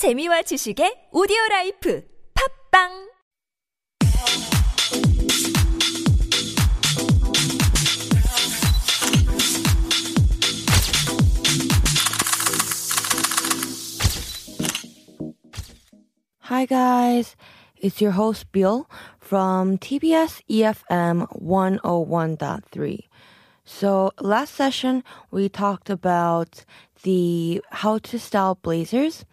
[0.00, 2.02] 재미와 지식의 오디오 라이프
[2.72, 3.10] 팝빵
[16.48, 17.36] Hi guys,
[17.76, 18.88] it's your host Bill
[19.20, 22.98] from TBS EFM 101.3.
[23.66, 26.64] So last session we talked about
[27.02, 29.26] the how to style blazers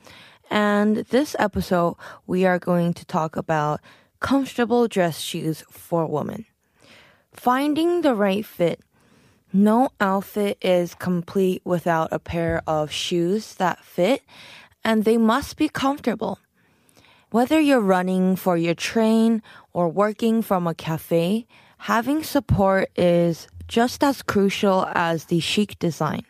[0.50, 1.96] and this episode
[2.26, 3.82] we are going to talk about
[4.20, 6.46] comfortable dress shoes for women.
[7.34, 8.80] Finding the right fit.
[9.54, 14.22] No outfit is complete without a pair of shoes that fit
[14.84, 16.40] and they must be comfortable.
[17.32, 19.42] Whether you're running for your train
[19.74, 21.46] or working from a cafe,
[21.78, 26.24] having support is just as crucial as the chic design.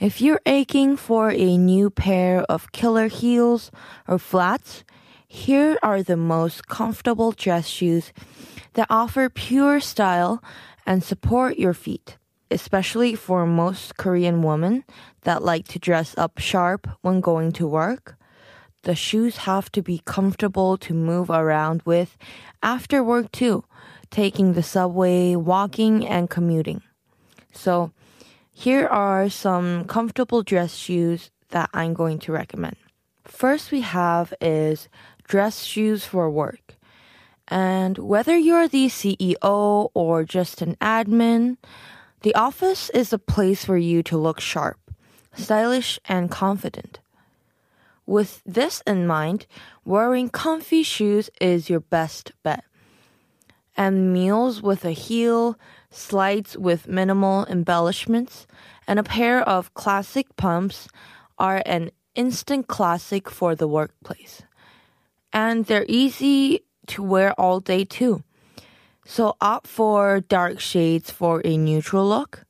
[0.00, 3.72] If you're aching for a new pair of killer heels
[4.06, 4.84] or flats,
[5.26, 8.12] here are the most comfortable dress shoes
[8.74, 10.40] that offer pure style
[10.86, 12.16] and support your feet,
[12.48, 14.84] especially for most Korean women
[15.22, 18.14] that like to dress up sharp when going to work.
[18.84, 22.16] The shoes have to be comfortable to move around with
[22.62, 23.64] after work too,
[24.12, 26.82] taking the subway, walking, and commuting.
[27.52, 27.90] So,
[28.58, 32.74] here are some comfortable dress shoes that I'm going to recommend.
[33.24, 34.88] First, we have is
[35.22, 36.74] dress shoes for work.
[37.46, 41.56] And whether you're the CEO or just an admin,
[42.22, 44.80] the office is a place for you to look sharp,
[45.36, 46.98] stylish, and confident.
[48.06, 49.46] With this in mind,
[49.84, 52.64] wearing comfy shoes is your best bet.
[53.76, 55.56] And mules with a heel,
[55.90, 58.46] slides with minimal embellishments,
[58.86, 60.88] and a pair of classic pumps
[61.38, 64.42] are an instant classic for the workplace.
[65.32, 68.22] And they're easy to wear all day too.
[69.04, 72.44] So opt for dark shades for a neutral look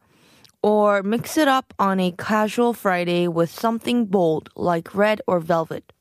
[0.63, 5.93] or mix it up on a casual Friday with something bold like red or velvet.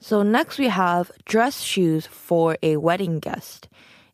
[0.00, 3.68] So next we have dress shoes for a wedding guest.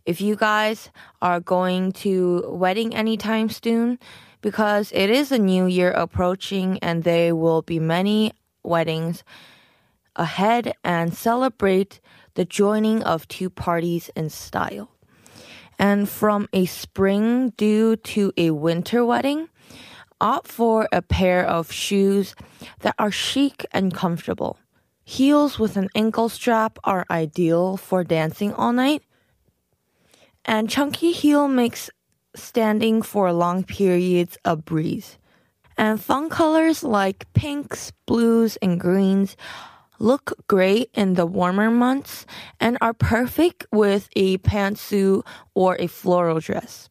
[0.05, 0.91] If you guys
[1.21, 3.99] are going to wedding anytime soon,
[4.41, 8.33] because it is a new year approaching and there will be many
[8.65, 9.23] weddings
[10.17, 12.01] ahead and celebrate
[12.35, 14.91] the joining of two parties in style.
[15.79, 19.49] And from a spring due to a winter wedding,
[20.21, 22.35] opt for a pair of shoes
[22.81, 24.59] that are chic and comfortable.
[25.05, 29.03] Heels with an ankle strap are ideal for dancing all night.
[30.45, 31.91] And chunky heel makes
[32.35, 35.19] standing for long periods a breeze.
[35.77, 39.37] And fun colors like pinks, blues, and greens
[39.99, 42.27] look great in the warmer months
[42.59, 45.23] and are perfect with a pantsuit
[45.55, 46.89] or a floral dress.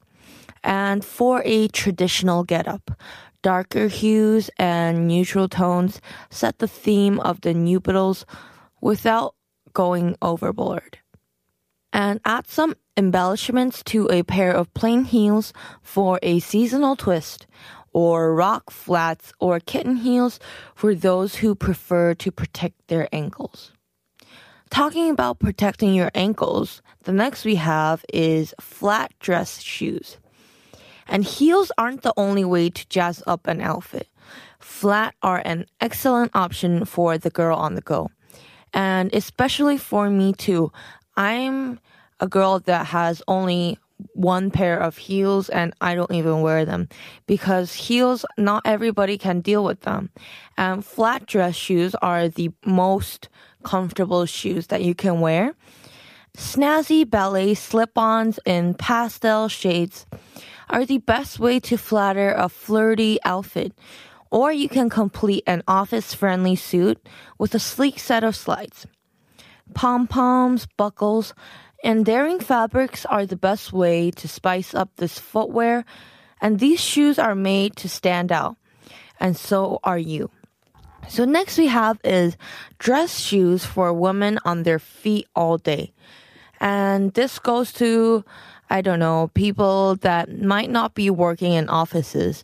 [0.64, 2.92] And for a traditional getup,
[3.42, 7.82] darker hues and neutral tones set the theme of the new
[8.80, 9.36] without
[9.74, 11.01] going overboard.
[11.94, 17.48] And add some embellishments to a pair of plain heels for a seasonal twist,
[17.94, 20.40] or rock flats or kitten heels
[20.76, 23.74] for those who prefer to protect their ankles.
[24.70, 30.18] Talking about protecting your ankles, the next we have is flat dress shoes.
[31.08, 34.08] And heels aren't the only way to jazz up an outfit.
[34.60, 38.10] Flat are an excellent option for the girl on the go.
[38.74, 40.72] And especially for me too.
[41.16, 41.80] I'm
[42.20, 43.80] a girl that has only
[44.14, 46.90] one pair of heels and I don't even wear them
[47.28, 50.10] because heels, not everybody can deal with them.
[50.58, 53.30] And flat dress shoes are the most
[53.64, 55.54] comfortable shoes that you can wear.
[56.36, 60.06] Snazzy ballet slip-ons in pastel shades
[60.70, 63.74] are the best way to flatter a flirty outfit.
[64.32, 67.06] Or you can complete an office-friendly suit
[67.38, 68.88] with a sleek set of slides.
[69.74, 71.34] Pom-poms, buckles,
[71.84, 75.86] and daring fabrics are the best way to spice up this footwear,
[76.40, 78.58] and these shoes are made to stand out.
[79.20, 80.30] And so are you.
[81.08, 82.38] So next we have is
[82.78, 85.94] dress shoes for women on their feet all day.
[86.60, 88.24] And this goes to,
[88.70, 92.44] I don't know, people that might not be working in offices,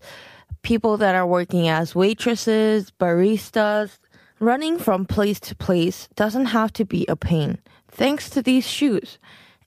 [0.63, 3.99] people that are working as waitresses, baristas.
[4.39, 7.57] Running from place to place doesn't have to be a pain
[7.89, 9.17] thanks to these shoes.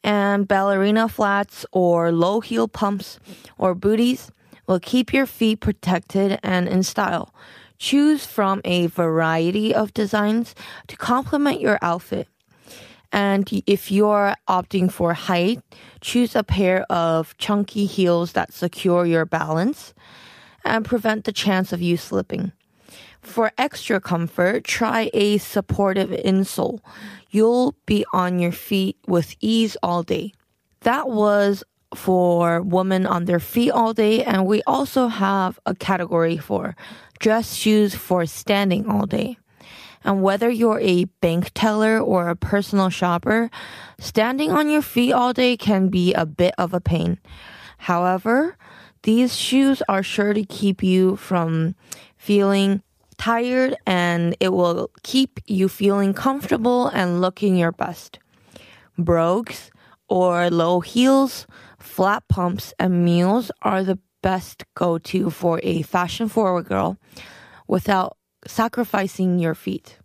[0.04, 3.18] And ballerina flats or low heel pumps
[3.58, 4.30] or booties
[4.68, 7.34] will keep your feet protected and in style.
[7.78, 10.54] Choose from a variety of designs
[10.86, 12.28] to complement your outfit.
[13.10, 15.60] And if you're opting for height,
[16.00, 19.94] choose a pair of chunky heels that secure your balance
[20.64, 22.52] and prevent the chance of you slipping.
[23.22, 26.80] For extra comfort, try a supportive insole.
[27.30, 30.32] You'll be on your feet with ease all day.
[30.80, 31.62] That was
[31.94, 36.76] for women on their feet all day, and we also have a category for
[37.18, 39.36] dress shoes for standing all day.
[40.02, 43.50] And whether you're a bank teller or a personal shopper,
[43.98, 47.18] standing on your feet all day can be a bit of a pain.
[47.76, 48.56] However,
[49.02, 51.74] these shoes are sure to keep you from
[52.20, 52.82] feeling
[53.16, 58.18] tired and it will keep you feeling comfortable and looking your best.
[58.98, 59.70] Brogues
[60.06, 61.46] or low heels,
[61.78, 66.98] flat pumps, and mules are the best go to for a fashion forward girl
[67.66, 69.98] without sacrificing your feet.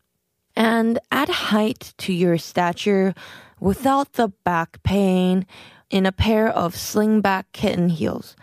[0.56, 3.14] And add height to your stature
[3.60, 5.46] without the back pain
[5.90, 8.38] in a pair of slingback kitten heels.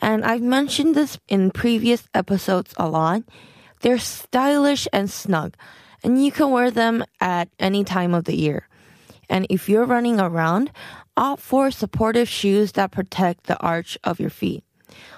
[0.00, 3.22] And I've mentioned this in previous episodes a lot.
[3.82, 5.56] They're stylish and snug,
[6.02, 8.68] and you can wear them at any time of the year.
[9.28, 10.70] And if you're running around,
[11.16, 14.64] opt for supportive shoes that protect the arch of your feet,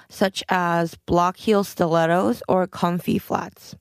[0.09, 3.75] such as block heel stilettos or comfy flats.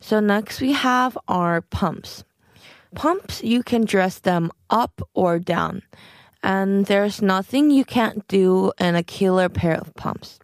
[0.00, 2.24] So next we have our pumps.
[2.94, 5.82] Pumps, you can dress them up or down.
[6.42, 10.38] And there's nothing you can't do in a killer pair of pumps.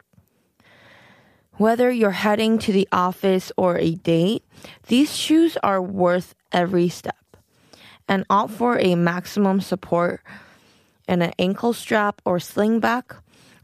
[1.55, 4.45] Whether you're heading to the office or a date,
[4.89, 7.17] these shoes are worth every step.
[8.07, 10.21] And opt for a maximum support
[11.09, 13.17] and an ankle strap or slingback,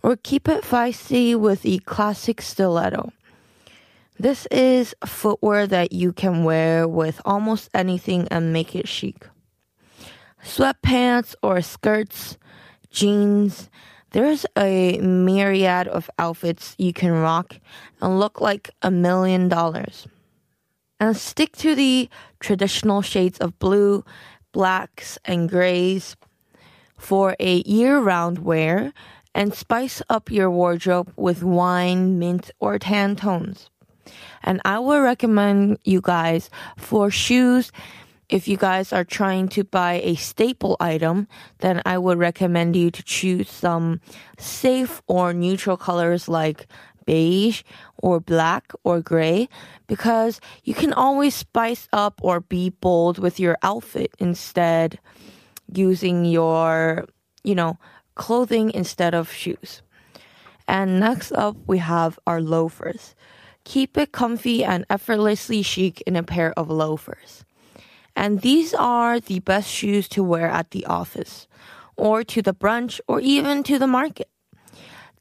[0.03, 3.13] or keep it feisty with a classic stiletto.
[4.19, 9.27] This is footwear that you can wear with almost anything and make it chic.
[10.43, 12.37] Sweatpants or skirts,
[12.91, 13.71] jeans,
[14.11, 17.59] there's a myriad of outfits you can rock
[18.01, 20.07] and look like a million dollars.
[21.01, 22.09] And stick to the
[22.39, 24.05] traditional shades of blue,
[24.53, 26.17] blacks, and grays
[26.99, 28.93] for a year round wear
[29.35, 33.71] and spice up your wardrobe with wine, mint, or tan tones.
[34.43, 37.73] And I would recommend you guys for shoes
[38.33, 42.91] if you guys are trying to buy a staple item, then I would recommend you
[42.91, 44.01] to choose some
[44.39, 46.67] safe or neutral colors like
[47.05, 47.63] beige
[47.99, 49.51] or black or gray
[49.87, 54.99] because you can always spice up or be bold with your outfit instead
[55.71, 57.05] using your,
[57.45, 57.77] you know,
[58.15, 59.83] clothing instead of shoes.
[60.67, 63.15] And next up, we have our loafers.
[63.65, 67.45] Keep it comfy and effortlessly chic in a pair of loafers.
[68.15, 71.47] And these are the best shoes to wear at the office,
[71.97, 74.29] or to the brunch, or even to the market.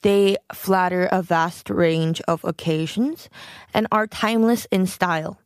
[0.01, 3.29] They flatter a vast range of occasions
[3.73, 5.39] and are timeless in style.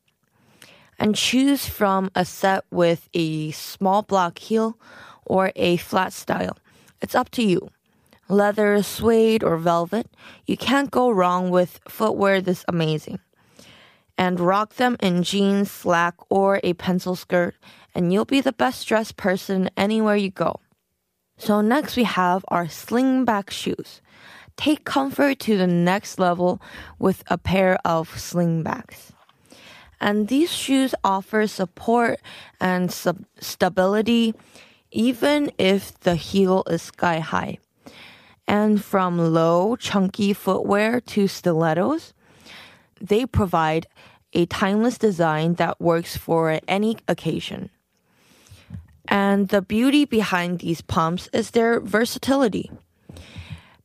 [0.97, 4.79] And choose from a set with a small block heel
[5.25, 6.57] or a flat style.
[7.01, 7.69] It's up to you.
[8.29, 10.07] Leather, suede, or velvet,
[10.47, 13.19] you can't go wrong with footwear this amazing
[14.17, 17.55] and rock them in jeans, slack, or a pencil skirt,
[17.93, 20.59] and you'll be the best dressed person anywhere you go.
[21.37, 24.01] So next we have our slingback shoes.
[24.57, 26.61] Take comfort to the next level
[26.97, 29.11] with a pair of slingbacks.
[29.99, 32.19] And these shoes offer support
[32.59, 34.33] and sub- stability
[34.95, 37.57] even if the heel is sky high.
[38.47, 42.13] And from low, chunky footwear to stilettos,
[43.01, 43.87] they provide
[44.33, 47.69] a timeless design that works for any occasion.
[49.07, 52.71] And the beauty behind these pumps is their versatility.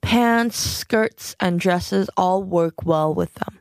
[0.00, 3.58] Pants, skirts, and dresses all work well with them.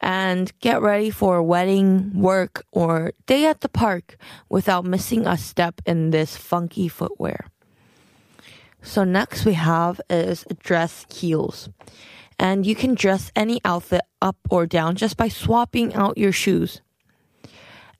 [0.00, 4.16] And get ready for a wedding, work, or day at the park
[4.48, 7.46] without missing a step in this funky footwear.
[8.82, 11.68] So next we have is dress heels
[12.38, 16.80] and you can dress any outfit up or down just by swapping out your shoes.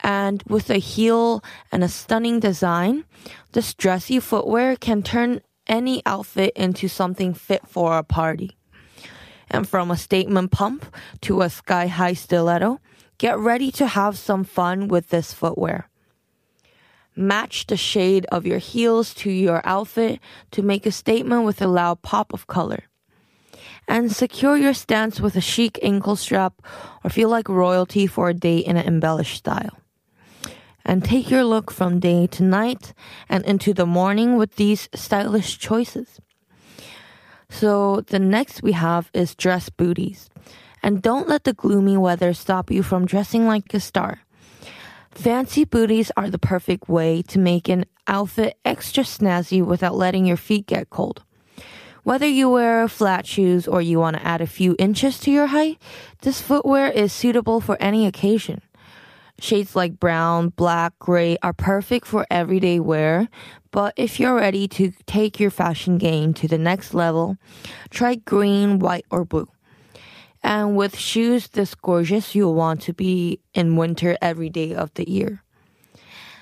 [0.00, 3.04] And with a heel and a stunning design,
[3.52, 8.56] this dressy footwear can turn any outfit into something fit for a party.
[9.50, 12.80] And from a statement pump to a sky high stiletto,
[13.18, 15.88] get ready to have some fun with this footwear.
[17.16, 20.18] Match the shade of your heels to your outfit
[20.50, 22.84] to make a statement with a loud pop of color.
[23.86, 26.62] And secure your stance with a chic ankle strap
[27.02, 29.78] or feel like royalty for a day in an embellished style.
[30.84, 32.92] And take your look from day to night
[33.28, 36.20] and into the morning with these stylish choices.
[37.48, 40.28] So the next we have is dress booties.
[40.82, 44.20] And don't let the gloomy weather stop you from dressing like a star.
[45.12, 50.36] Fancy booties are the perfect way to make an outfit extra snazzy without letting your
[50.36, 51.22] feet get cold.
[52.04, 55.46] Whether you wear flat shoes or you want to add a few inches to your
[55.46, 55.80] height,
[56.20, 58.60] this footwear is suitable for any occasion.
[59.40, 63.28] Shades like brown, black, gray are perfect for everyday wear,
[63.70, 67.38] but if you're ready to take your fashion game to the next level,
[67.88, 69.48] try green, white, or blue.
[70.42, 75.08] And with shoes this gorgeous, you'll want to be in winter every day of the
[75.08, 75.42] year.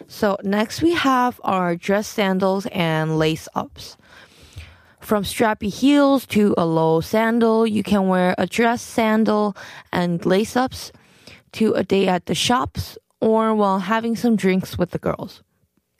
[0.09, 3.97] So next we have our dress sandals and lace ups.
[5.03, 9.57] From strappy heels to a low sandal, you can wear a dress sandal
[9.93, 10.93] and lace ups
[11.53, 15.43] to a day at the shops or while having some drinks with the girls.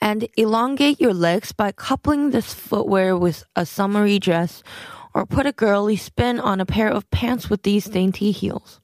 [0.01, 4.63] And elongate your legs by coupling this footwear with a summery dress
[5.15, 8.81] or put a girly spin on a pair of pants with these dainty heels.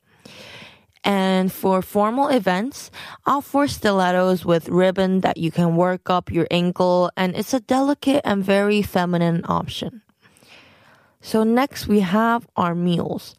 [1.04, 2.90] And for formal events,
[3.24, 7.60] opt for stilettos with ribbon that you can work up your ankle, and it's a
[7.60, 10.02] delicate and very feminine option.
[11.20, 13.34] So next we have our mules.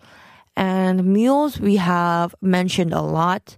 [0.55, 3.57] And mules we have mentioned a lot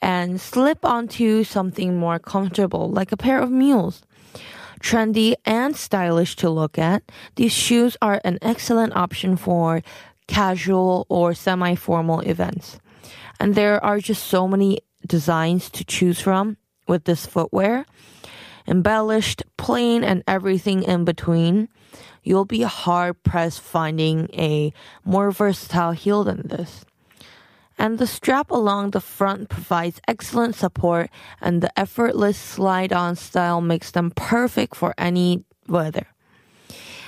[0.00, 4.02] and slip onto something more comfortable like a pair of mules
[4.80, 7.02] trendy and stylish to look at,
[7.36, 9.82] these shoes are an excellent option for
[10.26, 12.78] casual or semi formal events.
[13.38, 16.56] And there are just so many designs to choose from
[16.88, 17.86] with this footwear.
[18.66, 21.68] Embellished, plain, and everything in between.
[22.26, 26.84] You'll be hard pressed finding a more versatile heel than this
[27.78, 33.90] and the strap along the front provides excellent support and the effortless slide-on style makes
[33.90, 36.06] them perfect for any weather.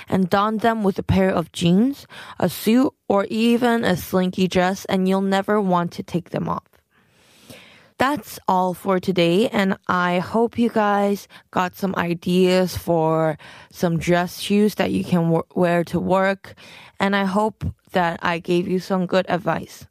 [0.07, 2.07] And don them with a pair of jeans,
[2.39, 6.78] a suit, or even a slinky dress and you'll never want to take them off.
[7.99, 13.37] That's all for today, and I hope you guys got some ideas for
[13.73, 16.55] some dress shoes that you can wear to work,
[16.97, 19.85] and I hope that I gave you some good advice.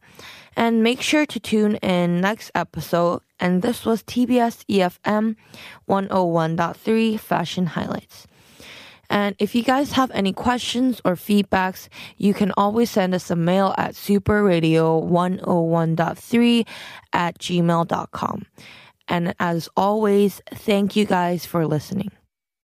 [0.57, 3.21] And make sure to tune in next episode.
[3.39, 5.37] And this was TBS EFM
[5.87, 8.27] 101.3 Fashion Highlights.
[9.11, 13.37] And if you guys have any questions or feedbacks, you can always send us a
[13.37, 16.67] mail at superradio101.3
[17.13, 18.47] at gmail.com.
[19.09, 22.11] And as always, thank you guys for listening.